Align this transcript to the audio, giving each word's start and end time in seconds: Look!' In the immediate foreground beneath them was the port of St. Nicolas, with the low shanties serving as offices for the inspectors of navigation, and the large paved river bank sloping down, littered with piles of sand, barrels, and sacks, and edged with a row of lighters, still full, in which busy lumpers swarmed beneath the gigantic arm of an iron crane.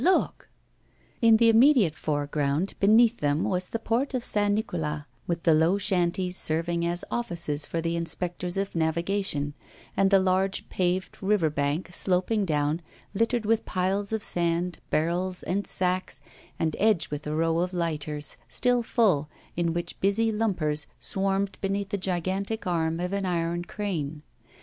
Look!' 0.03 0.49
In 1.21 1.37
the 1.37 1.47
immediate 1.49 1.93
foreground 1.93 2.73
beneath 2.79 3.19
them 3.19 3.43
was 3.43 3.69
the 3.69 3.77
port 3.77 4.15
of 4.15 4.25
St. 4.25 4.51
Nicolas, 4.51 5.03
with 5.27 5.43
the 5.43 5.53
low 5.53 5.77
shanties 5.77 6.35
serving 6.35 6.83
as 6.87 7.05
offices 7.11 7.67
for 7.67 7.81
the 7.81 7.95
inspectors 7.95 8.57
of 8.57 8.73
navigation, 8.73 9.53
and 9.95 10.09
the 10.09 10.17
large 10.17 10.67
paved 10.69 11.21
river 11.21 11.51
bank 11.51 11.91
sloping 11.93 12.45
down, 12.45 12.81
littered 13.13 13.45
with 13.45 13.63
piles 13.63 14.11
of 14.11 14.23
sand, 14.23 14.79
barrels, 14.89 15.43
and 15.43 15.67
sacks, 15.67 16.23
and 16.57 16.75
edged 16.79 17.09
with 17.11 17.27
a 17.27 17.35
row 17.35 17.59
of 17.59 17.71
lighters, 17.71 18.37
still 18.47 18.81
full, 18.81 19.29
in 19.55 19.71
which 19.71 19.99
busy 19.99 20.31
lumpers 20.31 20.87
swarmed 20.99 21.59
beneath 21.61 21.89
the 21.89 21.97
gigantic 21.99 22.65
arm 22.65 22.99
of 22.99 23.13
an 23.13 23.23
iron 23.27 23.63
crane. 23.63 24.23